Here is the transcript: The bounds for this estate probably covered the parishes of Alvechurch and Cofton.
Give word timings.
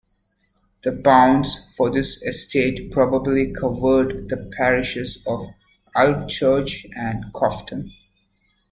The 0.81 0.93
bounds 0.93 1.63
for 1.77 1.91
this 1.91 2.23
estate 2.23 2.91
probably 2.91 3.53
covered 3.53 4.29
the 4.29 4.51
parishes 4.57 5.19
of 5.27 5.45
Alvechurch 5.95 6.87
and 6.95 7.25
Cofton. 7.33 7.91